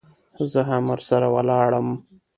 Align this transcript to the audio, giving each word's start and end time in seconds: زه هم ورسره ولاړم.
زه 0.51 0.61
هم 0.69 0.83
ورسره 0.91 1.27
ولاړم. 1.35 1.87